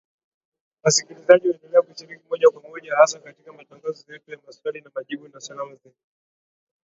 [0.83, 5.39] Wasikilizaji waendelea kushiriki moja kwa moja hasa katika matangazo yetu ya Maswali na Majibu na
[5.39, 5.95] Salamu Zenu.